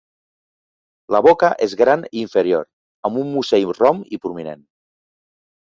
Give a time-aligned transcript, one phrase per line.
[1.15, 2.67] La boca és gran i inferior;
[3.11, 4.69] amb un musell rom i prominent.